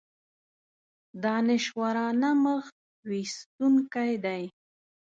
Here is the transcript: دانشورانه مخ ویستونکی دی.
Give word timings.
دانشورانه 1.23 2.31
مخ 2.43 2.65
ویستونکی 3.09 4.13
دی. 4.23 4.43